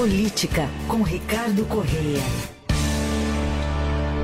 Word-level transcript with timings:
Política, 0.00 0.66
com 0.88 1.02
Ricardo 1.02 1.62
Correia. 1.66 2.22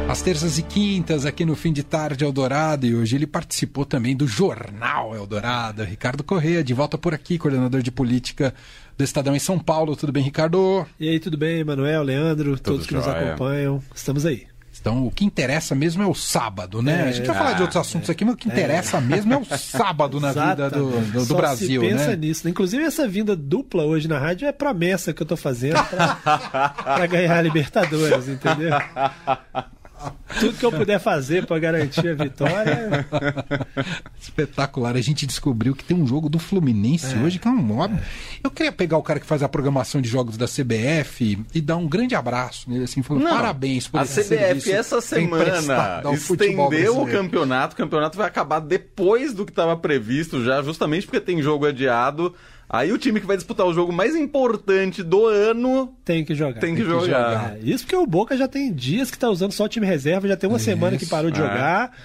Às 0.08 0.22
terças 0.22 0.56
e 0.56 0.62
quintas, 0.62 1.26
aqui 1.26 1.44
no 1.44 1.54
fim 1.54 1.70
de 1.70 1.82
tarde, 1.82 2.24
Eldorado, 2.24 2.86
e 2.86 2.94
hoje 2.94 3.14
ele 3.14 3.26
participou 3.26 3.84
também 3.84 4.16
do 4.16 4.26
Jornal 4.26 5.14
Eldorado. 5.14 5.84
Ricardo 5.84 6.24
Correia, 6.24 6.64
de 6.64 6.72
volta 6.72 6.96
por 6.96 7.12
aqui, 7.12 7.36
coordenador 7.36 7.82
de 7.82 7.90
política 7.90 8.54
do 8.96 9.04
Estadão 9.04 9.36
em 9.36 9.38
São 9.38 9.58
Paulo. 9.58 9.94
Tudo 9.94 10.12
bem, 10.12 10.22
Ricardo? 10.22 10.86
E 10.98 11.10
aí, 11.10 11.20
tudo 11.20 11.36
bem, 11.36 11.62
Manuel, 11.62 12.02
Leandro, 12.02 12.52
tudo 12.52 12.62
todos 12.62 12.86
que 12.86 12.94
nos 12.94 13.06
acompanham. 13.06 13.82
Estamos 13.94 14.24
aí. 14.24 14.46
Então, 14.80 15.06
o 15.06 15.10
que 15.10 15.24
interessa 15.24 15.74
mesmo 15.74 16.02
é 16.02 16.06
o 16.06 16.14
sábado, 16.14 16.82
né? 16.82 17.06
É, 17.06 17.08
a 17.08 17.12
gente 17.12 17.26
vai 17.26 17.36
falar 17.36 17.52
de 17.54 17.62
outros 17.62 17.76
assuntos 17.76 18.08
aqui, 18.08 18.24
mas 18.24 18.34
o 18.34 18.36
que 18.36 18.48
interessa 18.48 18.98
é. 18.98 19.00
mesmo 19.00 19.32
é 19.32 19.36
o 19.36 19.44
sábado 19.44 20.20
na 20.20 20.32
vida 20.32 20.70
do, 20.70 21.00
do, 21.00 21.26
do 21.26 21.34
Brasil, 21.34 21.82
se 21.82 21.88
pensa 21.88 22.08
né? 22.08 22.16
nisso. 22.16 22.48
Inclusive, 22.48 22.84
essa 22.84 23.08
vinda 23.08 23.34
dupla 23.34 23.84
hoje 23.84 24.08
na 24.08 24.18
rádio 24.18 24.46
é 24.46 24.52
promessa 24.52 25.12
que 25.12 25.22
eu 25.22 25.26
tô 25.26 25.36
fazendo 25.36 25.82
para 25.84 27.06
ganhar 27.08 27.38
a 27.38 27.42
Libertadores, 27.42 28.28
entendeu? 28.28 28.70
Tudo 30.40 30.58
que 30.58 30.64
eu 30.64 30.72
puder 30.72 30.98
fazer 30.98 31.46
para 31.46 31.58
garantir 31.58 32.08
a 32.08 32.14
vitória. 32.14 33.06
Espetacular. 34.20 34.96
A 34.96 35.00
gente 35.00 35.26
descobriu 35.26 35.74
que 35.74 35.84
tem 35.84 35.96
um 35.96 36.06
jogo 36.06 36.28
do 36.28 36.38
Fluminense 36.38 37.14
é. 37.14 37.18
hoje 37.18 37.38
que 37.38 37.46
é 37.46 37.50
um 37.50 37.56
mob. 37.56 37.94
É. 37.94 38.00
Eu 38.42 38.50
queria 38.50 38.72
pegar 38.72 38.98
o 38.98 39.02
cara 39.02 39.20
que 39.20 39.26
faz 39.26 39.42
a 39.42 39.48
programação 39.48 40.00
de 40.00 40.08
jogos 40.08 40.36
da 40.36 40.46
CBF 40.46 41.38
e 41.54 41.60
dar 41.60 41.76
um 41.76 41.86
grande 41.86 42.14
abraço 42.14 42.68
nele, 42.68 42.84
assim, 42.84 43.02
falando 43.02 43.24
Não, 43.24 43.30
parabéns 43.30 43.86
por 43.86 44.00
A 44.00 44.04
CBF 44.04 44.72
essa 44.72 45.00
semana 45.00 46.02
estendeu 46.12 47.00
o 47.00 47.06
campeonato. 47.06 47.74
O 47.74 47.76
campeonato 47.76 48.18
vai 48.18 48.26
acabar 48.26 48.60
depois 48.60 49.32
do 49.32 49.44
que 49.44 49.52
estava 49.52 49.76
previsto 49.76 50.42
já, 50.42 50.62
justamente 50.62 51.06
porque 51.06 51.20
tem 51.20 51.40
jogo 51.40 51.66
adiado. 51.66 52.34
Aí 52.68 52.92
o 52.92 52.98
time 52.98 53.20
que 53.20 53.26
vai 53.26 53.36
disputar 53.36 53.64
o 53.66 53.72
jogo 53.72 53.92
mais 53.92 54.16
importante 54.16 55.02
do 55.02 55.26
ano 55.26 55.94
tem 56.04 56.24
que 56.24 56.34
jogar. 56.34 56.60
Tem 56.60 56.74
que, 56.74 56.82
tem 56.82 56.84
que 56.84 56.84
jogar. 56.84 57.06
jogar. 57.06 57.56
É, 57.56 57.60
isso 57.62 57.84
porque 57.84 57.96
o 57.96 58.06
Boca 58.06 58.36
já 58.36 58.48
tem 58.48 58.72
dias 58.72 59.10
que 59.10 59.16
está 59.16 59.30
usando 59.30 59.52
só 59.52 59.64
o 59.64 59.68
time 59.68 59.86
reserva, 59.86 60.26
já 60.26 60.36
tem 60.36 60.48
uma 60.48 60.56
isso. 60.56 60.64
semana 60.64 60.96
que 60.96 61.06
parou 61.06 61.30
de 61.30 61.40
é. 61.40 61.42
jogar. 61.42 61.96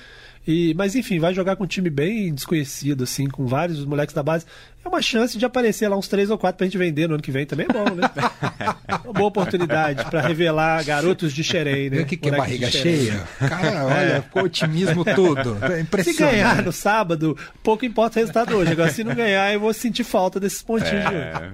E, 0.47 0.73
mas 0.73 0.95
enfim, 0.95 1.20
vai 1.20 1.34
jogar 1.34 1.56
com 1.56 1.64
um 1.64 1.67
time 1.67 1.89
bem 1.89 2.34
desconhecido, 2.34 3.03
assim, 3.03 3.28
com 3.28 3.45
vários 3.45 3.86
moleques 3.86 4.14
da 4.14 4.23
base. 4.23 4.45
É 4.84 4.89
uma 4.89 5.02
chance 5.02 5.38
de 5.38 5.45
aparecer 5.45 5.88
lá 5.88 5.95
uns 5.95 6.08
três 6.08 6.31
ou 6.31 6.38
quatro 6.39 6.58
pra 6.58 6.66
gente 6.66 6.78
vender 6.78 7.08
no 7.08 7.14
ano 7.14 7.22
que 7.22 7.30
vem 7.30 7.45
também 7.45 7.67
é 7.70 7.73
bom, 7.73 7.86
né? 7.94 8.09
uma 9.06 9.14
boa 9.14 9.28
oportunidade 9.28 10.03
para 10.06 10.22
revelar 10.22 10.84
garotos 10.84 11.34
de 11.34 11.44
Xerém, 11.44 11.92
né? 11.92 12.02
O 12.02 12.06
que, 12.06 12.17
que 12.17 12.30
é 12.30 12.36
barriga 12.36 12.72
cheia? 12.72 13.23
Cara, 13.38 13.86
olha, 13.86 14.25
é. 14.34 14.39
otimismo 14.42 15.06
tudo. 15.06 15.58
É 15.72 15.80
impressionante. 15.80 16.17
Se 16.17 16.23
ganhar 16.23 16.64
no 16.64 16.72
sábado, 16.72 17.38
pouco 17.62 17.86
importa 17.86 18.17
o 18.17 18.19
resultado 18.19 18.56
hoje. 18.56 18.72
Agora, 18.72 18.92
se 18.92 19.03
não 19.03 19.14
ganhar, 19.14 19.53
eu 19.53 19.59
vou 19.59 19.73
sentir 19.73 20.03
falta 20.03 20.39
desses 20.39 20.62
pontinhos 20.62 21.06
é. 21.06 21.52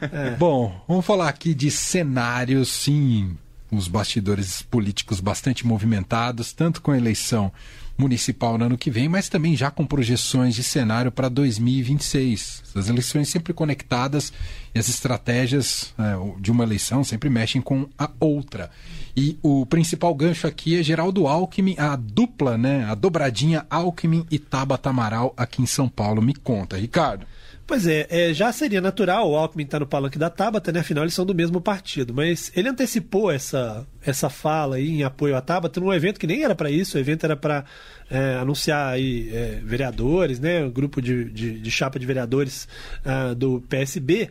é. 0.00 0.30
Bom, 0.38 0.80
vamos 0.86 1.04
falar 1.04 1.28
aqui 1.28 1.52
de 1.52 1.70
cenários, 1.70 2.68
sim, 2.68 3.36
os 3.70 3.88
bastidores 3.88 4.62
políticos 4.62 5.20
bastante 5.20 5.66
movimentados, 5.66 6.52
tanto 6.52 6.80
com 6.80 6.90
a 6.90 6.96
eleição 6.96 7.52
municipal 7.98 8.56
no 8.56 8.64
ano 8.64 8.78
que 8.78 8.90
vem, 8.90 9.08
mas 9.08 9.28
também 9.28 9.56
já 9.56 9.72
com 9.72 9.84
projeções 9.84 10.54
de 10.54 10.62
cenário 10.62 11.10
para 11.10 11.28
2026. 11.28 12.62
As 12.74 12.88
eleições 12.88 13.28
sempre 13.28 13.52
conectadas 13.52 14.32
e 14.72 14.78
as 14.78 14.88
estratégias 14.88 15.92
é, 15.98 16.40
de 16.40 16.52
uma 16.52 16.62
eleição 16.62 17.02
sempre 17.02 17.28
mexem 17.28 17.60
com 17.60 17.88
a 17.98 18.08
outra. 18.20 18.70
E 19.16 19.36
o 19.42 19.66
principal 19.66 20.14
gancho 20.14 20.46
aqui 20.46 20.78
é 20.78 20.82
Geraldo 20.82 21.26
Alckmin, 21.26 21.74
a 21.76 21.96
dupla, 21.96 22.56
né, 22.56 22.84
a 22.84 22.94
dobradinha 22.94 23.66
Alckmin 23.68 24.24
e 24.30 24.38
Tabata 24.38 24.90
Amaral 24.90 25.34
aqui 25.36 25.60
em 25.60 25.66
São 25.66 25.88
Paulo. 25.88 26.22
Me 26.22 26.34
conta, 26.34 26.76
Ricardo. 26.76 27.26
Pois 27.68 27.86
é, 27.86 28.06
é, 28.08 28.32
já 28.32 28.50
seria 28.50 28.80
natural 28.80 29.30
o 29.30 29.36
Alckmin 29.36 29.64
estar 29.64 29.76
tá 29.76 29.80
no 29.80 29.86
palanque 29.86 30.18
da 30.18 30.30
Tabata, 30.30 30.72
né? 30.72 30.80
Afinal, 30.80 31.04
eles 31.04 31.12
são 31.12 31.26
do 31.26 31.34
mesmo 31.34 31.60
partido. 31.60 32.14
Mas 32.14 32.50
ele 32.56 32.66
antecipou 32.66 33.30
essa, 33.30 33.86
essa 34.02 34.30
fala 34.30 34.76
aí 34.76 34.88
em 34.88 35.02
apoio 35.02 35.36
à 35.36 35.42
Tabata 35.42 35.78
num 35.78 35.92
evento 35.92 36.18
que 36.18 36.26
nem 36.26 36.42
era 36.42 36.54
para 36.54 36.70
isso. 36.70 36.96
O 36.96 37.00
evento 37.00 37.24
era 37.24 37.36
para 37.36 37.66
é, 38.08 38.38
anunciar 38.40 38.94
aí 38.94 39.28
é, 39.34 39.60
vereadores, 39.62 40.40
né? 40.40 40.64
Um 40.64 40.70
grupo 40.70 41.02
de, 41.02 41.26
de, 41.26 41.60
de 41.60 41.70
chapa 41.70 41.98
de 41.98 42.06
vereadores 42.06 42.66
uh, 43.04 43.34
do 43.34 43.60
PSB. 43.68 44.30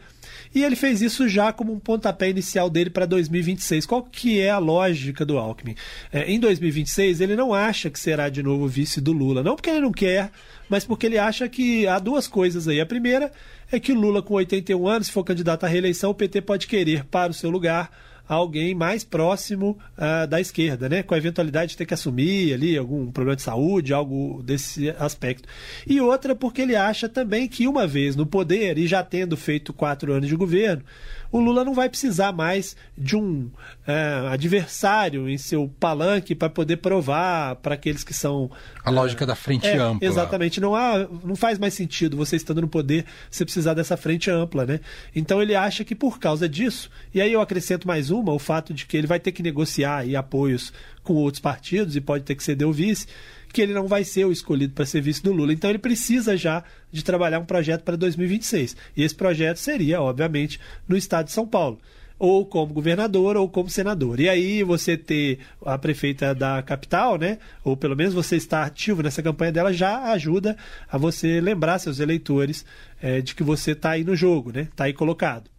E 0.58 0.64
ele 0.64 0.76
fez 0.76 1.04
isso 1.04 1.30
já 1.30 1.54
como 1.54 1.72
um 1.72 1.78
pontapé 1.78 2.32
inicial 2.32 2.68
dele 2.68 2.90
para 2.90 3.06
2026. 3.06 3.86
Qual 3.86 4.02
que 4.02 4.40
é 4.40 4.50
a 4.50 4.58
lógica 4.58 5.24
do 5.24 5.38
Alckmin? 5.38 5.76
É, 6.12 6.24
em 6.32 6.40
2026, 6.40 7.22
ele 7.22 7.36
não 7.36 7.54
acha 7.54 7.92
que 7.92 8.00
será 8.00 8.28
de 8.28 8.42
novo 8.42 8.68
vice 8.68 9.00
do 9.00 9.12
Lula. 9.12 9.44
Não 9.44 9.56
porque 9.56 9.70
ele 9.70 9.82
não 9.82 9.92
quer, 9.92 10.32
mas 10.68 10.84
porque 10.84 11.06
ele 11.06 11.20
acha 11.20 11.48
que 11.48 11.86
há 11.86 12.00
duas 12.00 12.28
coisas 12.28 12.68
aí. 12.68 12.82
A 12.82 12.88
primeira 12.88 13.32
é 13.72 13.80
que 13.80 13.92
o 13.92 13.96
Lula, 13.96 14.24
com 14.24 14.34
81 14.34 14.88
anos, 14.88 15.06
se 15.06 15.14
for 15.14 15.24
candidato 15.24 15.64
à 15.64 15.68
reeleição, 15.68 16.10
o 16.10 16.16
PT 16.16 16.42
pode 16.42 16.66
querer 16.66 17.06
para 17.06 17.30
o 17.30 17.36
seu 17.36 17.52
lugar 17.52 17.92
alguém 18.28 18.76
mais 18.76 19.04
próximo 19.04 19.78
uh, 19.98 20.28
da 20.28 20.42
esquerda, 20.42 20.90
né? 20.90 21.04
Com 21.04 21.14
a 21.14 21.18
eventualidade 21.18 21.72
de 21.72 21.78
ter 21.78 21.86
que 21.86 21.94
assumir 21.94 22.54
ali 22.54 22.78
algum 22.78 23.12
problema 23.12 23.36
de 23.36 23.42
saúde, 23.42 23.94
algo 23.94 24.42
desse 24.44 24.90
aspecto. 25.00 25.48
E 25.86 26.02
outra 26.02 26.36
porque 26.36 26.62
ele 26.62 26.76
acha 26.76 27.08
também 27.08 27.48
que 27.48 27.68
uma 27.68 27.88
vez 27.88 28.16
no 28.16 28.26
poder 28.26 28.78
e 28.78 28.88
já 28.88 29.04
tendo 29.04 29.38
feito 29.38 29.74
quatro 29.74 30.14
anos 30.14 30.28
de 30.28 30.36
governo, 30.36 30.84
o 31.32 31.40
Lula 31.40 31.64
não 31.64 31.74
vai 31.74 31.90
precisar 31.90 32.32
mais 32.32 32.76
de 32.98 33.16
um 33.16 33.50
é, 33.86 34.28
adversário 34.32 35.30
em 35.30 35.38
seu 35.38 35.72
palanque 35.80 36.34
para 36.34 36.50
poder 36.50 36.78
provar 36.78 37.56
para 37.58 37.76
aqueles 37.76 38.04
que 38.04 38.14
são. 38.14 38.50
A 38.84 38.92
é, 38.92 38.94
lógica 38.94 39.26
da 39.26 39.36
frente 39.36 39.68
é, 39.68 39.78
ampla. 39.78 40.08
Exatamente. 40.08 40.60
Não, 40.60 40.76
há, 40.76 41.08
não 41.24 41.36
faz 41.36 41.60
mais 41.60 41.74
sentido 41.74 42.18
você 42.18 42.36
estando 42.36 42.62
no 42.62 42.68
poder 42.68 43.06
você 43.30 43.44
precisar 43.44 43.74
dessa 43.74 43.98
frente 43.98 44.30
ampla, 44.30 44.66
né? 44.66 44.80
Então 45.16 45.42
ele 45.42 45.56
acha 45.56 45.84
que 45.84 45.96
por 45.96 46.20
causa 46.20 46.48
disso, 46.48 46.90
e 47.14 47.22
aí 47.22 47.32
eu 47.34 47.42
acrescento 47.42 47.88
mais 47.88 48.10
uma, 48.10 48.32
o 48.32 48.40
fato 48.40 48.74
de 48.74 48.86
que 48.86 48.98
ele 48.98 49.08
vai 49.08 49.20
ter 49.20 49.32
que 49.32 49.44
negociar 49.44 50.04
apoios 50.18 50.74
com 51.04 51.14
outros 51.14 51.40
partidos 51.40 51.96
e 51.96 52.02
pode 52.02 52.24
ter 52.24 52.36
que 52.36 52.44
ceder 52.44 52.68
o 52.68 52.74
vice 52.74 53.08
que 53.54 53.62
ele 53.62 53.74
não 53.74 53.88
vai 53.88 54.04
ser 54.04 54.26
o 54.26 54.32
escolhido 54.32 54.74
para 54.74 54.86
ser 54.86 55.02
vice 55.02 55.24
do 55.24 55.32
Lula. 55.32 55.54
Então 55.54 55.70
ele 55.70 55.80
precisa 55.80 56.36
já 56.36 56.64
de 56.92 57.04
trabalhar 57.04 57.40
um 57.40 57.46
projeto 57.46 57.84
para 57.84 57.96
2026. 57.96 58.76
E 58.96 59.04
esse 59.04 59.16
projeto 59.16 59.58
seria, 59.58 60.02
obviamente, 60.02 60.60
no 60.88 60.98
estado 60.98 61.26
de 61.26 61.32
São 61.32 61.48
Paulo 61.48 61.80
ou 62.20 62.46
como 62.46 62.74
governador 62.74 63.38
ou 63.38 63.48
como 63.48 63.70
senador. 63.70 64.20
E 64.20 64.28
aí 64.28 64.64
você 64.64 64.98
ter 64.98 65.40
a 65.66 65.78
prefeita 65.78 66.34
da 66.34 66.62
capital, 66.62 67.18
né, 67.18 67.38
ou 67.64 67.78
pelo 67.78 67.96
menos 67.96 68.14
você 68.14 68.36
estar 68.36 68.64
ativo 68.64 69.04
nessa 69.04 69.22
campanha 69.22 69.52
dela 69.52 69.72
já 69.72 70.12
ajuda 70.12 70.58
a 70.90 70.98
você 70.98 71.40
lembrar 71.40 71.80
seus 71.80 72.00
eleitores 72.00 72.66
é, 73.02 73.22
de 73.22 73.36
que 73.36 73.44
você 73.44 73.72
está 73.72 73.92
aí 73.92 74.04
no 74.04 74.16
jogo, 74.16 74.52
né, 74.52 74.62
está 74.62 74.86
aí 74.86 74.94
colocado. 74.94 75.50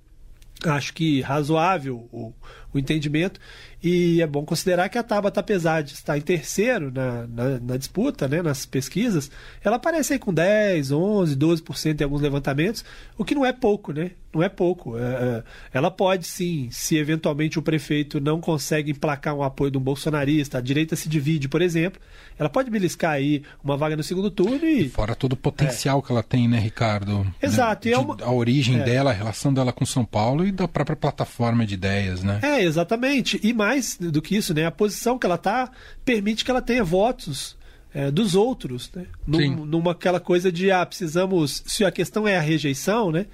Acho 0.65 0.93
que 0.93 1.21
razoável 1.21 2.09
o, 2.11 2.33
o 2.73 2.79
entendimento. 2.79 3.41
E 3.83 4.21
é 4.21 4.27
bom 4.27 4.45
considerar 4.45 4.89
que 4.89 4.99
a 4.99 5.03
Tabata, 5.05 5.39
apesar 5.39 5.83
de 5.83 5.93
estar 5.93 6.19
em 6.19 6.21
terceiro 6.21 6.91
na, 6.91 7.27
na, 7.29 7.61
na, 7.61 7.77
disputa, 7.77 8.27
né, 8.27 8.43
nas 8.43 8.67
pesquisas, 8.67 9.31
ela 9.63 9.77
aparece 9.77 10.15
aí 10.15 10.19
com 10.19 10.35
10, 10.35 10.91
11, 10.91 11.37
12% 11.37 12.01
em 12.01 12.05
alguns 12.05 12.21
levantamentos, 12.21 12.85
o 13.17 13.25
que 13.25 13.37
não 13.37 13.47
é 13.47 13.53
pouco, 13.53 13.93
né? 13.93 14.11
Não 14.35 14.43
é 14.43 14.49
pouco. 14.49 14.99
É, 14.99 15.03
é, 15.03 15.43
ela 15.73 15.91
pode 15.91 16.27
sim, 16.27 16.69
se 16.73 16.97
eventualmente 16.97 17.59
o 17.59 17.63
prefeito 17.63 18.21
não 18.21 18.41
consegue 18.41 18.91
emplacar 18.91 19.35
um 19.35 19.43
apoio 19.43 19.71
de 19.71 19.79
um 19.79 19.81
bolsonarista, 19.81 20.59
a 20.59 20.61
direita 20.61 20.97
se 20.97 21.09
divide, 21.09 21.49
por 21.49 21.63
exemplo, 21.63 22.01
ela 22.39 22.49
pode 22.49 22.71
beliscar 22.71 23.13
aí 23.13 23.43
uma 23.63 23.77
vaga 23.77 23.97
no 23.97 24.03
segundo 24.03 24.31
turno 24.31 24.65
e. 24.65 24.87
e 24.87 24.89
fora 24.89 25.15
todo 25.15 25.33
o 25.33 25.37
potencial 25.37 26.01
é. 26.01 26.03
que 26.03 26.13
ela 26.13 26.23
tem, 26.23 26.49
né, 26.49 26.59
Ricardo? 26.59 27.27
Exato. 27.41 27.89
Né? 27.89 27.95
De, 27.95 27.99
é 27.99 27.99
uma... 27.99 28.17
A 28.23 28.33
origem 28.33 28.81
é. 28.81 28.85
dela, 28.85 29.11
a 29.11 29.15
relação 29.15 29.55
dela 29.55 29.73
com 29.73 29.87
São 29.87 30.05
Paulo 30.05 30.45
e 30.45 30.53
da 30.53 30.69
própria 30.69 30.97
plataforma 30.97 31.65
de 31.65 31.75
ideias, 31.75 32.23
né? 32.23 32.41
É, 32.43 32.58
exatamente. 32.63 33.41
E 33.43 33.53
mais 33.53 33.97
do 33.97 34.23
que 34.23 34.37
isso, 34.37 34.55
né? 34.55 34.67
A 34.67 34.71
posição 34.71 35.19
que 35.19 35.27
ela 35.27 35.37
está 35.37 35.71
permite 36.05 36.45
que 36.45 36.51
ela 36.51 36.63
tenha 36.63 36.85
votos 36.85 37.57
é, 37.93 38.11
dos 38.11 38.35
outros, 38.35 38.91
né? 38.95 39.07
Num, 39.27 39.65
numa 39.65 39.93
aquela 39.93 40.21
coisa 40.21 40.53
de 40.53 40.71
ah, 40.71 40.85
precisamos. 40.85 41.63
Se 41.67 41.85
a 41.85 41.91
questão 41.91 42.27
é 42.27 42.37
a 42.37 42.41
rejeição, 42.41 43.11
né? 43.11 43.27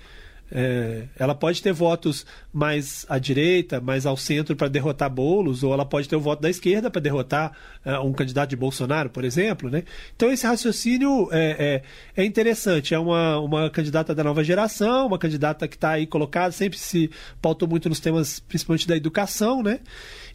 É, 0.51 1.05
ela 1.19 1.35
pode 1.35 1.63
ter 1.63 1.73
votos 1.73 2.25
mais 2.53 3.05
à 3.09 3.19
direita, 3.19 3.81
mais 3.81 4.07
ao 4.07 4.17
centro 4.17 4.55
para 4.55 4.69
derrotar 4.69 5.11
Bolos, 5.11 5.63
ou 5.63 5.73
ela 5.73 5.85
pode 5.85 6.09
ter 6.09 6.17
o 6.17 6.21
voto 6.21 6.43
da 6.43 6.51
esquerda 6.51 6.91
para 6.91 7.01
derrotar 7.01 7.53
é, 7.85 7.99
um 7.99 8.13
candidato 8.13 8.51
de 8.51 8.57
Bolsonaro, 8.57 9.11
por 9.11 9.25
exemplo. 9.25 9.71
Né? 9.71 9.85
Então, 10.15 10.31
esse 10.31 10.47
raciocínio 10.47 11.29
é, 11.33 11.83
é, 12.17 12.23
é 12.23 12.25
interessante. 12.25 12.95
É 12.95 12.99
uma, 12.99 13.39
uma 13.39 13.71
candidata 13.71 14.15
da 14.15 14.23
nova 14.23 14.45
geração, 14.45 15.07
uma 15.07 15.19
candidata 15.19 15.67
que 15.67 15.77
está 15.77 15.91
aí 15.91 16.07
colocada, 16.07 16.53
sempre 16.53 16.79
se 16.79 17.11
pautou 17.41 17.69
muito 17.69 17.89
nos 17.89 18.01
temas, 18.01 18.39
principalmente 18.41 18.87
da 18.87 18.97
educação, 18.97 19.63
né? 19.63 19.81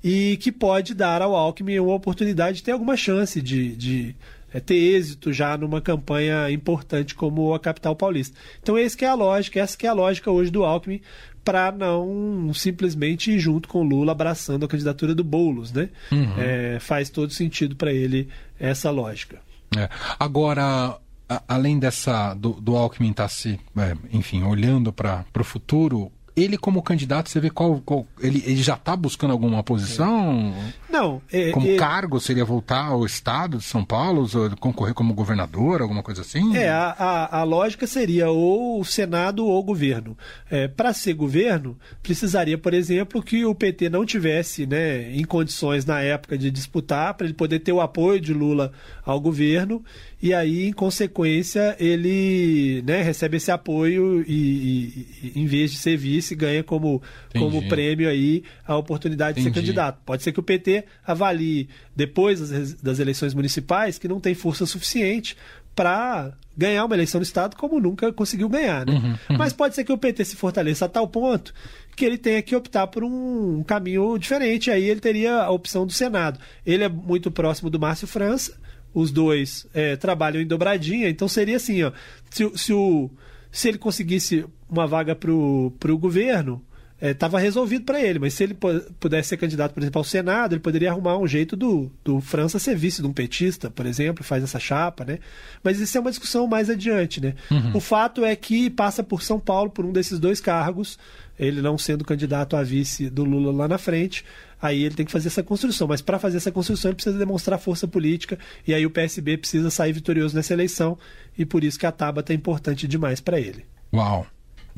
e 0.03 0.37
que 0.37 0.51
pode 0.51 0.93
dar 0.93 1.21
ao 1.21 1.35
Alckmin 1.35 1.79
uma 1.79 1.93
oportunidade 1.93 2.57
de 2.57 2.63
ter 2.63 2.71
alguma 2.71 2.95
chance 2.95 3.41
de, 3.41 3.75
de 3.75 4.15
é, 4.53 4.59
ter 4.59 4.75
êxito 4.75 5.31
já 5.31 5.57
numa 5.57 5.81
campanha 5.81 6.49
importante 6.49 7.15
como 7.15 7.53
a 7.53 7.59
capital 7.59 7.95
paulista. 7.95 8.37
Então 8.61 8.77
essa 8.77 8.97
que 8.97 9.05
é 9.05 9.09
a 9.09 9.13
lógica, 9.13 9.59
essa 9.59 9.77
que 9.77 9.85
é 9.85 9.89
a 9.89 9.93
lógica 9.93 10.31
hoje 10.31 10.51
do 10.51 10.63
Alckmin 10.63 11.01
para 11.43 11.71
não 11.71 12.51
simplesmente 12.53 13.31
ir 13.31 13.39
junto 13.39 13.67
com 13.67 13.81
o 13.81 13.83
Lula 13.83 14.11
abraçando 14.11 14.65
a 14.65 14.67
candidatura 14.67 15.15
do 15.15 15.23
Boulos, 15.23 15.71
né? 15.71 15.89
Uhum. 16.11 16.33
É, 16.37 16.77
faz 16.79 17.09
todo 17.09 17.33
sentido 17.33 17.75
para 17.75 17.91
ele 17.91 18.27
essa 18.59 18.91
lógica. 18.91 19.39
É. 19.75 19.89
Agora, 20.19 20.99
a, 21.27 21.43
além 21.47 21.79
dessa 21.79 22.33
do, 22.33 22.53
do 22.53 22.75
Alckmin 22.75 23.11
estar 23.11 23.23
tá 23.23 23.29
se, 23.29 23.59
é, 23.77 23.95
enfim, 24.11 24.43
olhando 24.43 24.91
para 24.91 25.25
o 25.39 25.43
futuro, 25.43 26.11
ele 26.43 26.57
como 26.57 26.81
candidato, 26.81 27.29
você 27.29 27.39
vê 27.39 27.49
qual. 27.49 27.81
qual 27.85 28.07
ele, 28.19 28.43
ele 28.45 28.61
já 28.61 28.75
está 28.75 28.95
buscando 28.95 29.31
alguma 29.31 29.63
posição? 29.63 30.53
Não. 30.89 31.21
É, 31.31 31.51
como 31.51 31.67
é... 31.67 31.75
cargo 31.75 32.19
seria 32.19 32.43
voltar 32.43 32.85
ao 32.85 33.05
estado 33.05 33.57
de 33.57 33.63
São 33.63 33.83
Paulo, 33.85 34.27
concorrer 34.59 34.93
como 34.93 35.13
governador, 35.13 35.81
alguma 35.81 36.01
coisa 36.01 36.21
assim? 36.21 36.55
É, 36.55 36.69
a, 36.69 36.95
a, 36.97 37.39
a 37.39 37.43
lógica 37.43 37.85
seria 37.85 38.29
ou 38.29 38.79
o 38.79 38.85
Senado 38.85 39.45
ou 39.45 39.59
o 39.59 39.63
governo. 39.63 40.17
É, 40.49 40.67
Para 40.67 40.93
ser 40.93 41.13
governo, 41.13 41.77
precisaria, 42.01 42.57
por 42.57 42.73
exemplo, 42.73 43.21
que 43.21 43.45
o 43.45 43.53
PT 43.53 43.89
não 43.89 44.05
tivesse 44.05 44.65
né, 44.65 45.13
em 45.13 45.23
condições 45.23 45.85
na 45.85 46.01
época 46.01 46.37
de 46.37 46.49
disputar, 46.49 47.13
para 47.13 47.25
ele 47.25 47.33
poder 47.33 47.59
ter 47.59 47.71
o 47.71 47.81
apoio 47.81 48.19
de 48.19 48.33
Lula 48.33 48.71
ao 49.05 49.19
governo 49.19 49.83
e 50.21 50.33
aí, 50.33 50.67
em 50.67 50.73
consequência, 50.73 51.77
ele 51.79 52.83
né, 52.85 53.01
recebe 53.01 53.37
esse 53.37 53.49
apoio 53.51 54.21
e, 54.27 54.33
e, 54.33 55.31
e, 55.33 55.39
em 55.39 55.45
vez 55.45 55.71
de 55.71 55.77
ser 55.77 55.95
vice, 55.95 56.28
ganha 56.35 56.63
como, 56.63 57.01
como 57.37 57.67
prêmio 57.67 58.09
aí 58.09 58.43
a 58.65 58.75
oportunidade 58.77 59.39
Entendi. 59.39 59.49
de 59.49 59.55
ser 59.55 59.61
candidato. 59.61 59.99
Pode 60.05 60.23
ser 60.23 60.31
que 60.31 60.39
o 60.39 60.43
PT 60.43 60.85
avalie, 61.05 61.69
depois 61.95 62.49
das, 62.49 62.73
das 62.75 62.99
eleições 62.99 63.33
municipais, 63.33 63.97
que 63.97 64.07
não 64.07 64.19
tem 64.19 64.33
força 64.33 64.65
suficiente 64.65 65.35
para 65.75 66.33
ganhar 66.57 66.83
uma 66.83 66.95
eleição 66.95 67.19
no 67.19 67.23
Estado 67.23 67.55
como 67.55 67.79
nunca 67.79 68.11
conseguiu 68.11 68.49
ganhar. 68.49 68.85
Né? 68.85 68.93
Uhum, 68.93 69.11
uhum. 69.29 69.37
Mas 69.37 69.53
pode 69.53 69.75
ser 69.75 69.83
que 69.83 69.93
o 69.93 69.97
PT 69.97 70.25
se 70.25 70.35
fortaleça 70.35 70.85
a 70.85 70.89
tal 70.89 71.07
ponto 71.07 71.53
que 71.95 72.03
ele 72.03 72.17
tenha 72.17 72.41
que 72.41 72.55
optar 72.55 72.87
por 72.87 73.03
um 73.03 73.63
caminho 73.63 74.17
diferente. 74.17 74.71
Aí 74.71 74.83
ele 74.83 74.99
teria 74.99 75.35
a 75.35 75.51
opção 75.51 75.85
do 75.85 75.93
Senado. 75.93 76.39
Ele 76.65 76.83
é 76.83 76.89
muito 76.89 77.31
próximo 77.31 77.69
do 77.69 77.79
Márcio 77.79 78.07
França 78.07 78.57
os 78.93 79.11
dois 79.11 79.67
é, 79.73 79.95
trabalham 79.95 80.41
em 80.41 80.47
dobradinha, 80.47 81.09
então 81.09 81.27
seria 81.27 81.57
assim, 81.57 81.83
ó, 81.83 81.91
se, 82.29 82.49
se, 82.55 82.73
o, 82.73 83.09
se 83.51 83.67
ele 83.67 83.77
conseguisse 83.77 84.45
uma 84.69 84.87
vaga 84.87 85.15
para 85.15 85.31
o 85.31 85.97
governo, 85.97 86.61
estava 87.01 87.39
é, 87.39 87.43
resolvido 87.43 87.85
para 87.85 88.01
ele, 88.01 88.19
mas 88.19 88.33
se 88.33 88.43
ele 88.43 88.57
pudesse 88.99 89.29
ser 89.29 89.37
candidato, 89.37 89.73
por 89.73 89.81
exemplo, 89.81 89.99
ao 89.99 90.03
Senado, 90.03 90.53
ele 90.53 90.59
poderia 90.59 90.91
arrumar 90.91 91.17
um 91.17 91.27
jeito 91.27 91.55
do, 91.55 91.89
do 92.03 92.19
França 92.19 92.59
ser 92.59 92.75
vice 92.75 93.01
de 93.01 93.07
um 93.07 93.13
petista, 93.13 93.69
por 93.69 93.85
exemplo, 93.85 94.23
faz 94.23 94.43
essa 94.43 94.59
chapa, 94.59 95.05
né? 95.05 95.19
Mas 95.63 95.79
isso 95.79 95.97
é 95.97 96.01
uma 96.01 96.09
discussão 96.09 96.45
mais 96.45 96.69
adiante, 96.69 97.21
né? 97.21 97.35
Uhum. 97.49 97.77
O 97.77 97.79
fato 97.79 98.25
é 98.25 98.35
que 98.35 98.69
passa 98.69 99.01
por 99.01 99.23
São 99.23 99.39
Paulo 99.39 99.69
por 99.69 99.85
um 99.85 99.93
desses 99.93 100.19
dois 100.19 100.41
cargos, 100.41 100.99
ele 101.39 101.61
não 101.61 101.77
sendo 101.77 102.03
candidato 102.03 102.57
a 102.57 102.63
vice 102.63 103.09
do 103.09 103.23
Lula 103.23 103.53
lá 103.53 103.67
na 103.67 103.77
frente, 103.77 104.25
aí 104.61 104.83
ele 104.83 104.95
tem 104.95 105.05
que 105.05 105.11
fazer 105.11 105.29
essa 105.29 105.41
construção. 105.41 105.87
Mas 105.87 106.01
para 106.01 106.19
fazer 106.19 106.35
essa 106.35 106.51
construção, 106.51 106.89
ele 106.91 106.95
precisa 106.95 107.17
demonstrar 107.17 107.57
força 107.59 107.87
política, 107.87 108.37
e 108.67 108.73
aí 108.73 108.85
o 108.85 108.91
PSB 108.91 109.37
precisa 109.37 109.69
sair 109.69 109.93
vitorioso 109.93 110.35
nessa 110.35 110.51
eleição, 110.51 110.97
e 111.37 111.45
por 111.45 111.63
isso 111.63 111.79
que 111.79 111.85
a 111.85 111.93
Tabata 111.93 112.33
é 112.33 112.35
importante 112.35 112.89
demais 112.89 113.21
para 113.21 113.39
ele. 113.39 113.63
Uau! 113.93 114.27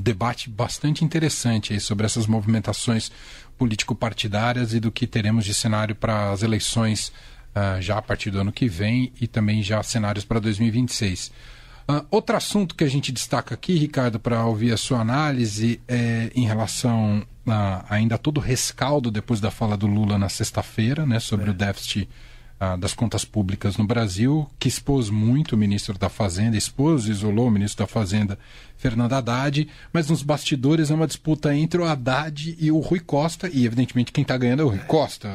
Debate 0.02 0.50
bastante 0.50 1.06
interessante 1.06 1.80
sobre 1.80 2.06
essas 2.06 2.28
movimentações 2.28 3.12
político-partidárias 3.58 4.74
e 4.74 4.80
do 4.80 4.92
que 4.92 5.06
teremos 5.06 5.46
de 5.46 5.54
cenário 5.54 5.96
para 5.96 6.32
as 6.32 6.42
eleições 6.42 7.12
uh, 7.56 7.82
já 7.82 7.98
a 7.98 8.02
partir 8.02 8.32
do 8.32 8.40
ano 8.40 8.52
que 8.52 8.68
vem 8.68 9.14
e 9.22 9.28
também 9.28 9.62
já 9.62 9.82
cenários 9.84 10.26
para 10.26 10.40
2026. 10.40 11.32
Uh, 11.88 12.06
outro 12.10 12.36
assunto 12.36 12.76
que 12.76 12.84
a 12.84 12.90
gente 12.90 13.12
destaca 13.12 13.54
aqui, 13.54 13.76
Ricardo, 13.76 14.20
para 14.20 14.46
ouvir 14.46 14.72
a 14.72 14.78
sua 14.78 15.00
análise, 15.00 15.82
é 15.88 16.32
em 16.34 16.46
relação 16.46 17.26
a 17.46 17.86
ainda 17.90 18.18
todo 18.18 18.38
o 18.38 18.42
rescaldo 18.42 19.12
depois 19.12 19.40
da 19.40 19.52
fala 19.52 19.76
do 19.76 19.88
Lula 19.88 20.18
na 20.18 20.30
sexta-feira, 20.30 21.06
né, 21.06 21.20
sobre 21.20 21.48
é. 21.48 21.52
o 21.52 21.54
déficit 21.54 22.08
das 22.78 22.94
contas 22.94 23.26
públicas 23.26 23.76
no 23.76 23.86
Brasil, 23.86 24.48
que 24.60 24.68
expôs 24.68 25.10
muito 25.10 25.54
o 25.54 25.58
ministro 25.58 25.98
da 25.98 26.10
Fazenda, 26.10 26.56
expôs 26.56 27.08
e 27.08 27.12
isolou 27.12 27.48
o 27.48 27.52
ministro 27.52 27.84
da 27.84 27.88
Fazenda, 27.88 28.38
Fernando 28.78 29.14
Haddad, 29.14 29.68
mas 29.92 30.10
nos 30.10 30.22
bastidores 30.22 30.92
é 30.92 30.94
uma 30.94 31.08
disputa 31.08 31.56
entre 31.56 31.82
o 31.82 31.86
Haddad 31.86 32.56
e 32.60 32.72
o 32.72 32.80
Rui 32.80 33.00
Costa, 33.00 33.50
e 33.52 33.66
evidentemente 33.66 34.12
quem 34.12 34.22
está 34.22 34.38
ganhando 34.38 34.62
é 34.62 34.66
o 34.66 34.70
Rui 34.70 34.80
Costa. 34.80 35.30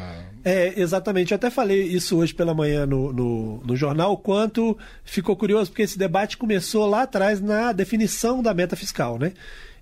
É, 0.49 0.81
exatamente. 0.81 1.33
Eu 1.33 1.35
até 1.35 1.51
falei 1.51 1.83
isso 1.83 2.17
hoje 2.17 2.33
pela 2.33 2.55
manhã 2.55 2.87
no, 2.87 3.13
no, 3.13 3.61
no 3.65 3.75
jornal, 3.75 4.13
o 4.13 4.17
quanto 4.17 4.79
ficou 5.05 5.35
curioso, 5.35 5.73
porque 5.73 5.83
esse 5.83 5.99
debate 5.99 6.37
começou 6.37 6.87
lá 6.87 7.03
atrás 7.03 7.41
na 7.41 7.73
definição 7.73 8.41
da 8.41 8.55
meta 8.55 8.77
fiscal, 8.77 9.19
né? 9.19 9.33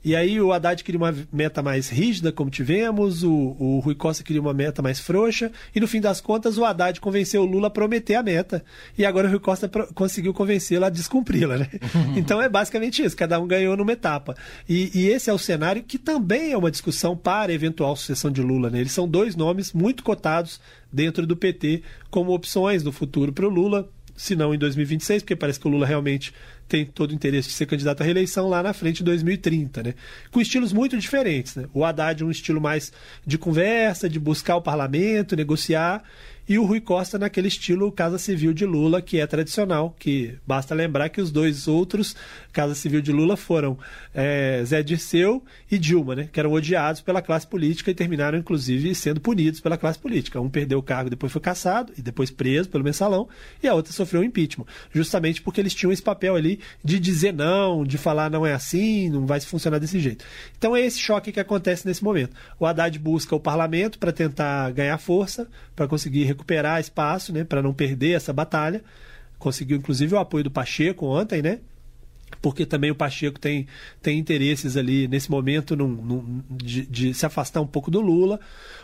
E 0.04 0.14
aí 0.14 0.38
o 0.38 0.52
Haddad 0.52 0.84
queria 0.84 0.98
uma 0.98 1.14
meta 1.32 1.62
mais 1.62 1.88
rígida, 1.88 2.30
como 2.30 2.50
tivemos, 2.50 3.24
o, 3.24 3.56
o 3.58 3.80
Rui 3.82 3.94
Costa 3.94 4.22
queria 4.22 4.42
uma 4.42 4.52
meta 4.52 4.82
mais 4.82 5.00
frouxa, 5.00 5.50
e 5.74 5.80
no 5.80 5.88
fim 5.88 5.98
das 5.98 6.20
contas 6.20 6.58
o 6.58 6.64
Haddad 6.64 7.00
convenceu 7.00 7.40
o 7.40 7.46
Lula 7.46 7.68
a 7.68 7.70
prometer 7.70 8.16
a 8.16 8.22
meta, 8.22 8.62
e 8.98 9.06
agora 9.06 9.26
o 9.26 9.30
Rui 9.30 9.40
Costa 9.40 9.66
conseguiu 9.94 10.34
convencê-lo 10.34 10.84
a 10.84 10.90
descumpri-la, 10.90 11.56
né? 11.56 11.68
então 12.16 12.42
é 12.42 12.50
basicamente 12.50 13.02
isso, 13.02 13.16
cada 13.16 13.40
um 13.40 13.46
ganhou 13.46 13.78
numa 13.78 13.92
etapa. 13.92 14.36
E, 14.68 14.90
e, 14.94 15.08
esse 15.08 15.30
é 15.30 15.32
o 15.32 15.38
cenário 15.38 15.82
que 15.82 15.96
também 15.96 16.52
é 16.52 16.56
uma 16.56 16.70
discussão 16.70 17.16
para 17.16 17.50
a 17.50 17.54
eventual 17.54 17.96
sucessão 17.96 18.30
de 18.30 18.42
Lula, 18.42 18.68
né? 18.68 18.80
Eles 18.80 18.92
são 18.92 19.08
dois 19.08 19.34
nomes 19.34 19.72
muito 19.72 20.04
cotados 20.04 20.53
dentro 20.92 21.26
do 21.26 21.36
PT 21.36 21.82
como 22.10 22.32
opções 22.32 22.82
no 22.82 22.92
futuro 22.92 23.32
para 23.32 23.46
o 23.46 23.50
Lula, 23.50 23.88
se 24.16 24.36
não 24.36 24.54
em 24.54 24.58
2026, 24.58 25.22
porque 25.22 25.34
parece 25.34 25.58
que 25.58 25.66
o 25.66 25.70
Lula 25.70 25.86
realmente 25.86 26.32
tem 26.68 26.86
todo 26.86 27.10
o 27.10 27.14
interesse 27.14 27.48
de 27.48 27.54
ser 27.54 27.66
candidato 27.66 28.00
à 28.00 28.04
reeleição 28.04 28.48
lá 28.48 28.62
na 28.62 28.72
frente 28.72 29.02
em 29.02 29.04
2030, 29.04 29.82
né? 29.82 29.94
Com 30.30 30.40
estilos 30.40 30.72
muito 30.72 30.96
diferentes, 30.96 31.56
né? 31.56 31.66
O 31.74 31.84
Haddad 31.84 32.24
um 32.24 32.30
estilo 32.30 32.60
mais 32.60 32.92
de 33.26 33.36
conversa, 33.36 34.08
de 34.08 34.18
buscar 34.18 34.56
o 34.56 34.62
parlamento, 34.62 35.36
negociar, 35.36 36.02
e 36.48 36.58
o 36.58 36.64
Rui 36.64 36.80
Costa 36.80 37.18
naquele 37.18 37.48
estilo 37.48 37.90
Casa 37.90 38.18
Civil 38.18 38.52
de 38.52 38.66
Lula, 38.66 39.00
que 39.00 39.18
é 39.18 39.26
tradicional, 39.26 39.94
que 39.98 40.36
basta 40.46 40.74
lembrar 40.74 41.08
que 41.08 41.20
os 41.20 41.30
dois 41.30 41.66
outros 41.66 42.14
Casa 42.54 42.74
Civil 42.74 43.02
de 43.02 43.12
Lula 43.12 43.36
foram 43.36 43.76
é, 44.14 44.62
Zé 44.64 44.82
Dirceu 44.82 45.42
e 45.68 45.76
Dilma, 45.76 46.14
né, 46.14 46.28
que 46.32 46.38
eram 46.38 46.52
odiados 46.52 47.00
pela 47.00 47.20
classe 47.20 47.46
política 47.46 47.90
e 47.90 47.94
terminaram, 47.94 48.38
inclusive, 48.38 48.94
sendo 48.94 49.20
punidos 49.20 49.60
pela 49.60 49.76
classe 49.76 49.98
política. 49.98 50.40
Um 50.40 50.48
perdeu 50.48 50.78
o 50.78 50.82
cargo, 50.82 51.10
depois 51.10 51.32
foi 51.32 51.42
caçado 51.42 51.92
e 51.98 52.00
depois 52.00 52.30
preso 52.30 52.68
pelo 52.68 52.84
mensalão, 52.84 53.28
e 53.60 53.66
a 53.66 53.74
outra 53.74 53.92
sofreu 53.92 54.20
um 54.20 54.24
impeachment, 54.24 54.66
justamente 54.92 55.42
porque 55.42 55.60
eles 55.60 55.74
tinham 55.74 55.92
esse 55.92 56.02
papel 56.02 56.36
ali 56.36 56.60
de 56.82 57.00
dizer 57.00 57.34
não, 57.34 57.84
de 57.84 57.98
falar 57.98 58.30
não 58.30 58.46
é 58.46 58.54
assim, 58.54 59.10
não 59.10 59.26
vai 59.26 59.40
funcionar 59.40 59.80
desse 59.80 59.98
jeito. 59.98 60.24
Então 60.56 60.76
é 60.76 60.80
esse 60.80 61.00
choque 61.00 61.32
que 61.32 61.40
acontece 61.40 61.86
nesse 61.86 62.04
momento. 62.04 62.36
O 62.58 62.64
Haddad 62.64 62.96
busca 63.00 63.34
o 63.34 63.40
parlamento 63.40 63.98
para 63.98 64.12
tentar 64.12 64.70
ganhar 64.70 64.96
força, 64.98 65.48
para 65.74 65.88
conseguir 65.88 66.22
recuperar 66.22 66.80
espaço, 66.80 67.32
né, 67.32 67.42
para 67.42 67.60
não 67.60 67.74
perder 67.74 68.12
essa 68.12 68.32
batalha. 68.32 68.82
Conseguiu, 69.38 69.76
inclusive, 69.76 70.14
o 70.14 70.18
apoio 70.18 70.44
do 70.44 70.50
Pacheco 70.50 71.04
ontem, 71.06 71.42
né? 71.42 71.58
Porque 72.40 72.66
também 72.66 72.90
o 72.90 72.94
Pacheco 72.94 73.38
tem, 73.38 73.66
tem 74.02 74.18
interesses 74.18 74.76
ali 74.76 75.08
nesse 75.08 75.30
momento 75.30 75.76
num, 75.76 75.88
num, 75.88 76.42
de, 76.50 76.86
de, 76.86 77.14
se 77.14 77.26
afastar 77.26 77.60
um 77.60 77.66
pouco 77.66 77.90
do 77.90 78.00
Lula. 78.00 78.38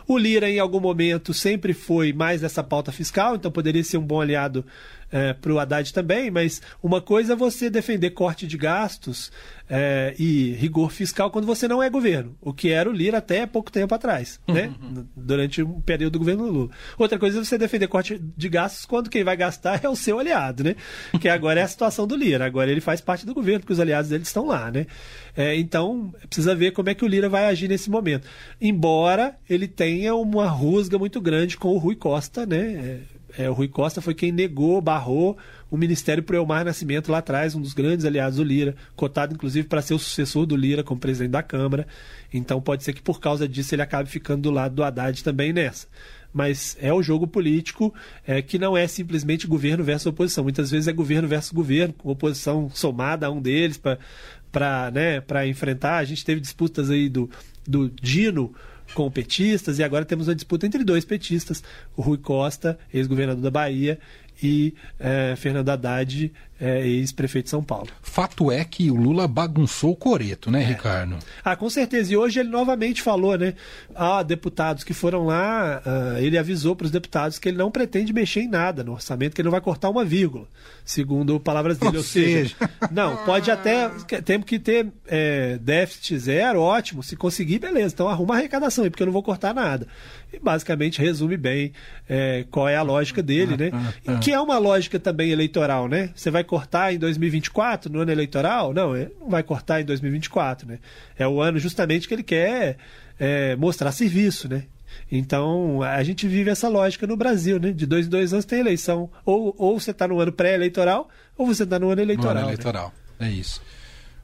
O 0.07 0.17
Lira, 0.17 0.49
em 0.49 0.59
algum 0.59 0.79
momento, 0.79 1.33
sempre 1.33 1.73
foi 1.73 2.13
mais 2.13 2.41
dessa 2.41 2.63
pauta 2.63 2.91
fiscal, 2.91 3.35
então 3.35 3.51
poderia 3.51 3.83
ser 3.83 3.97
um 3.97 4.05
bom 4.05 4.21
aliado 4.21 4.65
é, 5.11 5.33
para 5.33 5.51
o 5.51 5.59
Haddad 5.59 5.93
também, 5.93 6.31
mas 6.31 6.61
uma 6.81 7.01
coisa 7.01 7.33
é 7.33 7.35
você 7.35 7.69
defender 7.69 8.11
corte 8.11 8.47
de 8.47 8.57
gastos 8.57 9.31
é, 9.69 10.13
e 10.17 10.51
rigor 10.53 10.91
fiscal 10.91 11.31
quando 11.31 11.45
você 11.45 11.67
não 11.67 11.81
é 11.81 11.89
governo, 11.89 12.35
o 12.41 12.53
que 12.53 12.69
era 12.69 12.89
o 12.89 12.93
Lira 12.93 13.19
até 13.19 13.45
pouco 13.45 13.71
tempo 13.71 13.93
atrás, 13.93 14.39
uhum. 14.47 14.53
né? 14.53 14.73
durante 15.15 15.61
um 15.61 15.79
período 15.81 16.13
do 16.13 16.19
governo 16.19 16.49
Lula. 16.49 16.69
Outra 16.97 17.17
coisa 17.19 17.39
é 17.39 17.43
você 17.43 17.57
defender 17.57 17.87
corte 17.87 18.21
de 18.35 18.49
gastos 18.49 18.85
quando 18.85 19.09
quem 19.09 19.23
vai 19.23 19.37
gastar 19.37 19.83
é 19.83 19.89
o 19.89 19.95
seu 19.95 20.19
aliado, 20.19 20.63
né? 20.63 20.75
que 21.19 21.29
agora 21.29 21.59
é 21.59 21.63
a 21.63 21.67
situação 21.67 22.07
do 22.07 22.15
Lira, 22.15 22.45
agora 22.45 22.71
ele 22.71 22.81
faz 22.81 23.01
parte 23.01 23.25
do 23.25 23.33
governo, 23.33 23.61
porque 23.61 23.73
os 23.73 23.79
aliados 23.79 24.09
dele 24.09 24.23
estão 24.23 24.45
lá. 24.45 24.71
Né? 24.71 24.87
É, 25.35 25.55
então, 25.55 26.13
precisa 26.27 26.55
ver 26.55 26.71
como 26.71 26.89
é 26.89 26.95
que 26.95 27.05
o 27.05 27.07
Lira 27.07 27.29
vai 27.29 27.45
agir 27.45 27.67
nesse 27.67 27.89
momento. 27.89 28.27
Embora 28.59 29.35
ele 29.49 29.67
tenha 29.67 30.15
uma 30.15 30.47
rusga 30.47 30.97
muito 30.97 31.21
grande 31.21 31.57
com 31.57 31.69
o 31.69 31.77
Rui 31.77 31.95
Costa, 31.95 32.45
né? 32.45 33.01
É, 33.37 33.49
o 33.49 33.53
Rui 33.53 33.67
Costa 33.67 34.01
foi 34.01 34.13
quem 34.13 34.31
negou, 34.31 34.81
barrou 34.81 35.37
o 35.69 35.77
Ministério 35.77 36.21
para 36.21 36.35
o 36.35 36.37
Elmar 36.37 36.65
Nascimento 36.65 37.11
lá 37.11 37.19
atrás, 37.19 37.55
um 37.55 37.61
dos 37.61 37.73
grandes 37.73 38.05
aliados 38.05 38.37
do 38.37 38.43
Lira, 38.43 38.75
cotado 38.95 39.33
inclusive 39.33 39.67
para 39.67 39.81
ser 39.81 39.93
o 39.93 39.99
sucessor 39.99 40.45
do 40.45 40.55
Lira 40.55 40.83
como 40.83 40.99
presidente 40.99 41.31
da 41.31 41.43
Câmara. 41.43 41.87
Então 42.33 42.61
pode 42.61 42.83
ser 42.83 42.93
que 42.93 43.01
por 43.01 43.19
causa 43.19 43.47
disso 43.47 43.73
ele 43.73 43.81
acabe 43.81 44.09
ficando 44.09 44.43
do 44.43 44.51
lado 44.51 44.75
do 44.75 44.83
Haddad 44.83 45.23
também 45.23 45.53
nessa. 45.53 45.87
Mas 46.33 46.77
é 46.79 46.93
o 46.93 47.03
jogo 47.03 47.27
político 47.27 47.93
é, 48.25 48.41
que 48.41 48.57
não 48.57 48.75
é 48.77 48.87
simplesmente 48.87 49.47
governo 49.47 49.83
versus 49.83 50.07
oposição. 50.07 50.43
Muitas 50.43 50.71
vezes 50.71 50.87
é 50.87 50.93
governo 50.93 51.27
versus 51.27 51.51
governo, 51.51 51.93
com 51.93 52.09
oposição 52.09 52.69
somada 52.73 53.27
a 53.27 53.29
um 53.29 53.41
deles 53.41 53.77
para 53.77 54.91
né, 54.91 55.21
enfrentar. 55.47 55.97
A 55.97 56.05
gente 56.05 56.23
teve 56.23 56.39
disputas 56.39 56.89
aí 56.89 57.09
do, 57.09 57.29
do 57.67 57.89
Dino 57.89 58.53
com 58.93 59.09
petistas 59.09 59.79
e 59.79 59.83
agora 59.83 60.05
temos 60.05 60.27
uma 60.27 60.35
disputa 60.35 60.65
entre 60.65 60.83
dois 60.83 61.05
petistas, 61.05 61.63
o 61.95 62.01
Rui 62.01 62.17
Costa, 62.17 62.77
ex-governador 62.93 63.41
da 63.41 63.51
Bahia, 63.51 63.99
e 64.41 64.73
é, 64.99 65.35
Fernando 65.35 65.69
Haddad, 65.69 66.31
é, 66.61 66.85
ex-prefeito 66.85 67.45
de 67.45 67.49
São 67.49 67.63
Paulo. 67.63 67.87
Fato 68.03 68.51
é 68.51 68.63
que 68.63 68.91
o 68.91 68.95
Lula 68.95 69.27
bagunçou 69.27 69.91
o 69.91 69.95
coreto, 69.95 70.51
né, 70.51 70.61
é. 70.61 70.65
Ricardo? 70.65 71.17
Ah, 71.43 71.55
com 71.55 71.67
certeza. 71.69 72.13
E 72.13 72.17
hoje 72.17 72.39
ele 72.39 72.49
novamente 72.49 73.01
falou, 73.01 73.35
né? 73.35 73.55
Ah, 73.95 74.21
deputados 74.21 74.83
que 74.83 74.93
foram 74.93 75.25
lá, 75.25 75.81
ah, 75.83 76.21
ele 76.21 76.37
avisou 76.37 76.75
para 76.75 76.85
os 76.85 76.91
deputados 76.91 77.39
que 77.39 77.49
ele 77.49 77.57
não 77.57 77.71
pretende 77.71 78.13
mexer 78.13 78.41
em 78.41 78.47
nada 78.47 78.83
no 78.83 78.91
orçamento, 78.91 79.33
que 79.33 79.41
ele 79.41 79.47
não 79.47 79.51
vai 79.51 79.61
cortar 79.61 79.89
uma 79.89 80.05
vírgula, 80.05 80.45
segundo 80.85 81.39
palavras 81.39 81.79
dele. 81.79 81.97
Ou, 81.97 81.97
Ou 81.97 82.03
seja, 82.03 82.55
não, 82.91 83.17
pode 83.25 83.49
até. 83.49 83.89
Temos 84.23 84.45
que 84.45 84.59
ter 84.59 84.87
é, 85.07 85.57
déficit 85.57 86.19
zero, 86.19 86.61
ótimo. 86.61 87.01
Se 87.01 87.15
conseguir, 87.15 87.57
beleza. 87.57 87.95
Então 87.95 88.07
arruma 88.07 88.35
a 88.35 88.37
arrecadação 88.37 88.83
aí, 88.83 88.91
porque 88.91 89.01
eu 89.01 89.07
não 89.07 89.13
vou 89.13 89.23
cortar 89.23 89.53
nada. 89.53 89.87
E 90.31 90.39
basicamente 90.39 91.01
resume 91.01 91.37
bem 91.37 91.73
é, 92.07 92.45
qual 92.51 92.69
é 92.69 92.75
a 92.75 92.81
lógica 92.81 93.23
dele, 93.23 93.57
né? 93.57 93.71
Ah, 93.73 93.93
ah. 94.07 94.19
Que 94.19 94.31
é 94.31 94.39
uma 94.39 94.57
lógica 94.57 94.99
também 94.99 95.31
eleitoral, 95.31 95.87
né? 95.87 96.11
Você 96.15 96.29
vai 96.29 96.43
cortar 96.51 96.93
em 96.93 96.99
2024, 96.99 97.89
no 97.89 98.01
ano 98.01 98.11
eleitoral? 98.11 98.73
Não, 98.73 98.93
ele 98.93 99.09
não 99.21 99.29
vai 99.29 99.41
cortar 99.41 99.79
em 99.79 99.85
2024, 99.85 100.67
né? 100.67 100.79
É 101.17 101.25
o 101.25 101.39
ano 101.39 101.57
justamente 101.57 102.09
que 102.09 102.13
ele 102.13 102.23
quer 102.23 102.75
é, 103.17 103.55
mostrar 103.55 103.93
serviço, 103.93 104.49
né? 104.49 104.65
Então, 105.09 105.81
a 105.81 106.03
gente 106.03 106.27
vive 106.27 106.49
essa 106.49 106.67
lógica 106.67 107.07
no 107.07 107.15
Brasil, 107.15 107.57
né? 107.57 107.71
De 107.71 107.85
dois 107.85 108.05
em 108.05 108.09
dois 108.09 108.33
anos 108.33 108.43
tem 108.43 108.59
eleição. 108.59 109.09
Ou, 109.23 109.55
ou 109.57 109.79
você 109.79 109.91
está 109.91 110.05
no 110.09 110.19
ano 110.19 110.33
pré-eleitoral, 110.33 111.07
ou 111.37 111.47
você 111.47 111.63
está 111.63 111.79
no 111.79 111.89
ano 111.89 112.01
eleitoral. 112.01 112.33
No 112.33 112.39
ano 112.41 112.49
eleitoral, 112.49 112.93
né? 113.17 113.29
é 113.29 113.31
isso. 113.31 113.61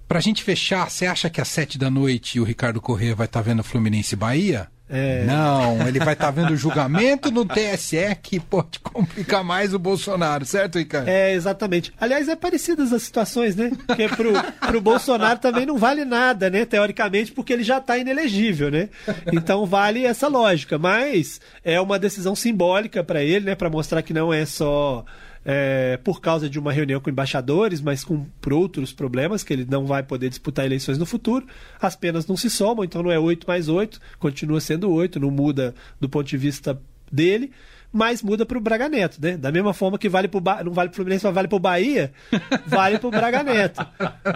Pra 0.07 0.21
gente 0.21 0.43
fechar, 0.43 0.89
você 0.89 1.05
acha 1.05 1.29
que 1.29 1.41
às 1.41 1.49
sete 1.49 1.77
da 1.77 1.89
noite 1.89 2.39
o 2.39 2.43
Ricardo 2.43 2.79
Corrêa 2.79 3.13
vai 3.13 3.25
estar 3.25 3.41
tá 3.41 3.49
vendo 3.49 3.63
Fluminense 3.63 4.15
Bahia? 4.15 4.69
É... 4.89 5.25
Não, 5.25 5.85
ele 5.85 5.99
vai 5.99 6.13
estar 6.13 6.27
tá 6.27 6.31
vendo 6.31 6.53
o 6.53 6.55
julgamento 6.55 7.29
no 7.29 7.43
TSE 7.45 8.15
que 8.23 8.39
pode 8.39 8.79
complicar 8.79 9.43
mais 9.43 9.73
o 9.73 9.79
Bolsonaro, 9.79 10.45
certo, 10.45 10.79
Ricardo? 10.79 11.09
É, 11.09 11.33
exatamente. 11.33 11.91
Aliás, 11.99 12.29
é 12.29 12.37
parecidas 12.37 12.93
as 12.93 13.03
situações, 13.03 13.53
né? 13.55 13.71
Porque 13.85 14.07
pro, 14.07 14.31
pro 14.65 14.79
Bolsonaro 14.79 15.39
também 15.39 15.65
não 15.65 15.77
vale 15.77 16.05
nada, 16.05 16.49
né? 16.49 16.63
Teoricamente, 16.63 17.33
porque 17.33 17.51
ele 17.51 17.63
já 17.63 17.79
está 17.79 17.97
inelegível, 17.97 18.71
né? 18.71 18.87
Então 19.33 19.65
vale 19.65 20.05
essa 20.05 20.29
lógica. 20.29 20.77
Mas 20.77 21.41
é 21.65 21.81
uma 21.81 21.99
decisão 21.99 22.33
simbólica 22.33 23.03
para 23.03 23.21
ele, 23.21 23.47
né? 23.47 23.55
Para 23.55 23.69
mostrar 23.69 24.01
que 24.01 24.13
não 24.13 24.33
é 24.33 24.45
só 24.45 25.03
é, 25.49 25.95
por 26.03 26.19
causa 26.19 26.49
de 26.49 26.59
uma 26.59 26.73
reunião 26.73 26.99
com 26.99 27.09
embaixadores, 27.09 27.79
mas 27.79 28.03
com, 28.03 28.25
por 28.41 28.51
outros 28.51 28.91
problemas, 28.91 29.45
que 29.45 29.53
ele 29.53 29.65
não 29.67 29.85
vai 29.85 30.03
poder 30.03 30.27
disputar 30.27 30.65
eleições 30.65 30.97
no 30.97 31.05
futuro. 31.05 31.47
As 31.81 31.95
penas 31.95 32.27
não 32.27 32.35
se 32.35 32.49
somam, 32.49 32.83
então 32.83 33.01
não 33.01 33.09
é 33.09 33.17
8 33.17 33.47
mais 33.47 33.69
8, 33.69 33.97
continua 34.19 34.59
sendo 34.59 34.91
8, 34.91 35.21
não 35.21 35.31
muda 35.31 35.73
do 36.01 36.09
ponto 36.09 36.27
de 36.27 36.35
vista 36.37 36.77
dele 37.09 37.51
mas 37.89 38.21
muda 38.21 38.45
para 38.45 38.57
o 38.57 38.61
Braga 38.61 38.89
Neto, 38.89 39.17
né? 39.19 39.37
Da 39.37 39.49
mesma 39.49 39.73
forma 39.73 39.97
que 39.97 40.09
vale 40.09 40.27
pro 40.27 40.41
ba... 40.41 40.61
não 40.61 40.73
vale 40.73 40.89
para 40.89 40.93
o 40.93 40.95
Fluminense, 40.97 41.25
mas 41.25 41.33
vale 41.33 41.47
para 41.47 41.55
o 41.55 41.59
Bahia, 41.59 42.11
vale 42.67 42.99
para 42.99 43.07
o 43.07 43.11
Braga 43.11 43.41
Neto. 43.41 43.87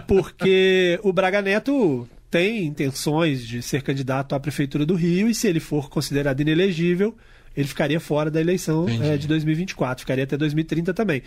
Porque 0.08 0.98
o 1.04 1.12
Braga 1.12 1.42
Neto 1.42 2.08
tem 2.32 2.66
intenções 2.66 3.46
de 3.46 3.62
ser 3.62 3.84
candidato 3.84 4.34
à 4.34 4.40
Prefeitura 4.40 4.86
do 4.86 4.96
Rio 4.96 5.30
e 5.30 5.36
se 5.36 5.48
ele 5.48 5.60
for 5.60 5.90
considerado 5.90 6.40
inelegível, 6.40 7.16
ele 7.56 7.68
ficaria 7.68 8.00
fora 8.00 8.32
da 8.32 8.40
eleição 8.40 8.86
é, 8.88 9.18
de 9.18 9.28
2024, 9.28 10.02
ficaria 10.02 10.24
até 10.24 10.38
2030 10.38 10.94
também. 10.94 11.22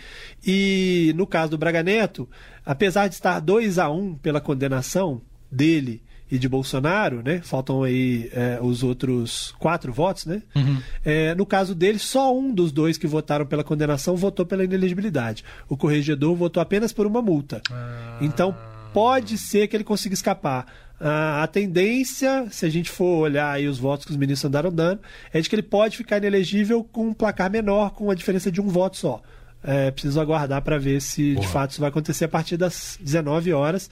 E 0.45 1.13
no 1.15 1.27
caso 1.27 1.51
do 1.51 1.57
Braga 1.57 1.83
Neto, 1.83 2.27
apesar 2.65 3.07
de 3.07 3.15
estar 3.15 3.39
2 3.39 3.77
a 3.79 3.89
1 3.89 4.15
pela 4.15 4.41
condenação 4.41 5.21
dele 5.51 6.01
e 6.29 6.39
de 6.39 6.49
Bolsonaro, 6.49 7.21
né? 7.23 7.39
Faltam 7.43 7.83
aí 7.83 8.29
é, 8.33 8.59
os 8.61 8.81
outros 8.81 9.53
quatro 9.59 9.93
votos, 9.93 10.25
né? 10.25 10.41
Uhum. 10.55 10.81
É, 11.03 11.35
no 11.35 11.45
caso 11.45 11.75
dele, 11.75 11.99
só 11.99 12.35
um 12.35 12.51
dos 12.51 12.71
dois 12.71 12.97
que 12.97 13.05
votaram 13.05 13.45
pela 13.45 13.63
condenação 13.63 14.15
votou 14.15 14.45
pela 14.45 14.63
inelegibilidade. 14.63 15.43
O 15.69 15.77
corregedor 15.77 16.35
votou 16.35 16.61
apenas 16.61 16.91
por 16.91 17.05
uma 17.05 17.21
multa. 17.21 17.61
Ah. 17.71 18.17
Então 18.21 18.55
pode 18.91 19.37
ser 19.37 19.67
que 19.67 19.75
ele 19.77 19.83
consiga 19.83 20.15
escapar. 20.15 20.65
A 20.99 21.47
tendência, 21.47 22.47
se 22.49 22.65
a 22.65 22.69
gente 22.69 22.89
for 22.89 23.19
olhar 23.19 23.51
aí 23.51 23.67
os 23.67 23.77
votos 23.77 24.05
que 24.05 24.11
os 24.11 24.17
ministros 24.17 24.45
andaram 24.45 24.71
dando, 24.71 25.01
é 25.33 25.41
de 25.41 25.49
que 25.49 25.55
ele 25.55 25.63
pode 25.63 25.97
ficar 25.97 26.17
inelegível 26.17 26.83
com 26.83 27.07
um 27.07 27.13
placar 27.13 27.51
menor, 27.51 27.91
com 27.91 28.09
a 28.09 28.15
diferença 28.15 28.51
de 28.51 28.61
um 28.61 28.67
voto 28.67 28.97
só. 28.97 29.21
É, 29.61 29.91
preciso 29.91 30.21
aguardar 30.21 30.61
para 30.61 30.77
ver 30.77 31.01
se 31.01 31.35
de 31.35 31.47
fato 31.47 31.71
isso 31.71 31.81
vai 31.81 31.89
acontecer 31.89 32.25
a 32.25 32.29
partir 32.29 32.55
das 32.55 32.97
19 33.01 33.51
horas. 33.51 33.89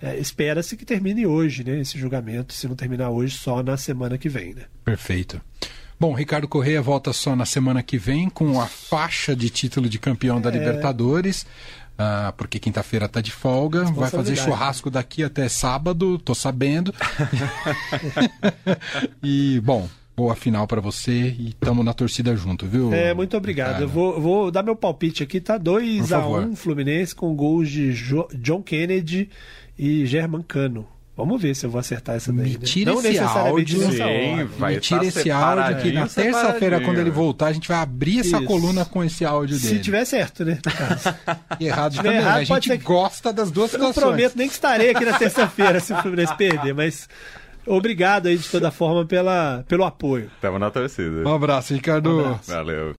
É, 0.00 0.16
Espera-se 0.16 0.76
que 0.76 0.84
termine 0.84 1.26
hoje, 1.26 1.64
né? 1.64 1.80
Esse 1.80 1.98
julgamento, 1.98 2.54
se 2.54 2.68
não 2.68 2.76
terminar 2.76 3.10
hoje, 3.10 3.36
só 3.36 3.62
na 3.62 3.76
semana 3.76 4.16
que 4.16 4.28
vem, 4.28 4.54
né? 4.54 4.62
Perfeito. 4.84 5.40
Bom, 6.00 6.14
Ricardo 6.14 6.46
Correia 6.46 6.80
volta 6.80 7.12
só 7.12 7.34
na 7.34 7.44
semana 7.44 7.82
que 7.82 7.98
vem 7.98 8.30
com 8.30 8.60
a 8.60 8.66
faixa 8.66 9.34
de 9.34 9.50
título 9.50 9.88
de 9.88 9.98
campeão 9.98 10.40
da 10.40 10.48
é... 10.48 10.52
Libertadores. 10.52 11.44
Ah, 12.00 12.32
porque 12.36 12.60
quinta-feira 12.60 13.06
está 13.06 13.20
de 13.20 13.32
folga, 13.32 13.82
vai 13.86 14.08
fazer 14.08 14.36
churrasco 14.36 14.88
daqui 14.88 15.24
até 15.24 15.48
sábado, 15.48 16.16
tô 16.16 16.32
sabendo. 16.32 16.94
e, 19.20 19.60
bom, 19.64 19.88
boa 20.16 20.36
final 20.36 20.64
para 20.68 20.80
você 20.80 21.34
e 21.36 21.52
tamo 21.58 21.82
na 21.82 21.92
torcida 21.92 22.36
junto, 22.36 22.66
viu? 22.66 22.92
É, 22.92 23.12
muito 23.12 23.36
obrigado. 23.36 23.72
Cara. 23.72 23.84
Eu 23.84 23.88
vou, 23.88 24.20
vou 24.20 24.50
dar 24.50 24.62
meu 24.62 24.76
palpite 24.76 25.24
aqui, 25.24 25.40
tá 25.40 25.58
2 25.58 26.12
a 26.12 26.24
1 26.24 26.38
um, 26.38 26.56
Fluminense 26.56 27.14
com 27.14 27.34
gols 27.34 27.68
de 27.68 27.92
jo 27.92 28.28
John 28.34 28.62
Kennedy 28.62 29.28
e 29.76 30.06
German 30.06 30.42
Cano. 30.42 30.86
Vamos 31.18 31.42
ver 31.42 31.52
se 31.56 31.66
eu 31.66 31.70
vou 31.70 31.80
acertar 31.80 32.14
essa 32.14 32.32
daí. 32.32 32.50
Me 32.50 32.58
né? 32.58 32.64
tira 32.64 32.94
né? 32.94 33.08
esse 33.08 33.18
áudio. 33.18 33.90
Sim, 33.90 34.44
vai 34.56 34.74
Me 34.74 34.80
tira 34.80 35.00
tá 35.00 35.06
esse 35.06 35.30
áudio 35.32 35.82
que 35.82 35.90
na 35.90 36.06
terça-feira, 36.06 36.80
quando 36.80 36.98
ele 36.98 37.10
voltar, 37.10 37.48
a 37.48 37.52
gente 37.52 37.66
vai 37.66 37.78
abrir 37.78 38.20
essa 38.20 38.36
Isso. 38.36 38.44
coluna 38.44 38.84
com 38.84 39.02
esse 39.02 39.24
áudio 39.24 39.58
dele. 39.58 39.74
Se 39.78 39.82
tiver 39.82 40.04
certo, 40.04 40.44
né? 40.44 40.60
e 41.58 41.66
errado 41.66 41.96
também. 41.96 42.12
Né? 42.12 42.18
Errado, 42.18 42.38
a 42.38 42.44
gente 42.44 42.76
gosta 42.76 43.32
das 43.32 43.50
duas 43.50 43.72
situações. 43.72 43.96
Eu 43.96 44.00
não 44.02 44.12
prometo 44.12 44.36
nem 44.36 44.46
que 44.46 44.54
estarei 44.54 44.90
aqui 44.90 45.04
na 45.04 45.18
terça-feira 45.18 45.80
se 45.80 45.92
o 45.92 45.96
Fluminense 45.96 46.36
perder, 46.36 46.72
mas 46.72 47.08
obrigado 47.66 48.28
aí 48.28 48.38
de 48.38 48.48
toda 48.48 48.70
forma 48.70 49.04
pela, 49.04 49.64
pelo 49.66 49.82
apoio. 49.82 50.30
Tamo 50.40 50.56
na 50.56 50.70
torcida. 50.70 51.28
Um 51.28 51.34
abraço, 51.34 51.74
Ricardo. 51.74 52.16
Um 52.16 52.20
abraço. 52.26 52.52
Valeu. 52.52 52.96